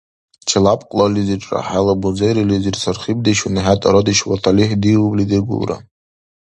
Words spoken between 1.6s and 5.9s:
хӀела бузерилизир сархибдешуни, хӀед арадеш ва талихӀ диубли дигулра.